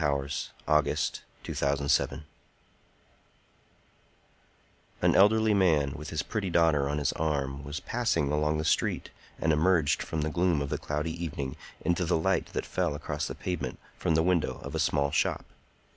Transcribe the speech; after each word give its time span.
THE 0.00 0.04
ARTIST 0.06 0.44
OF 0.68 0.84
THE 1.42 1.52
BEAUTIFUL 1.52 2.20
An 5.02 5.16
elderly 5.16 5.52
man, 5.54 5.90
with 5.96 6.10
his 6.10 6.22
pretty 6.22 6.50
daughter 6.50 6.88
on 6.88 6.98
his 6.98 7.12
arm, 7.14 7.64
was 7.64 7.80
passing 7.80 8.30
along 8.30 8.58
the 8.58 8.64
street, 8.64 9.10
and 9.40 9.52
emerged 9.52 10.00
from 10.00 10.20
the 10.20 10.30
gloom 10.30 10.62
of 10.62 10.68
the 10.68 10.78
cloudy 10.78 11.20
evening 11.20 11.56
into 11.84 12.04
the 12.04 12.16
light 12.16 12.46
that 12.52 12.64
fell 12.64 12.94
across 12.94 13.26
the 13.26 13.34
pavement 13.34 13.80
from 13.98 14.14
the 14.14 14.22
window 14.22 14.60
of 14.62 14.76
a 14.76 14.78
small 14.78 15.10
shop. 15.10 15.44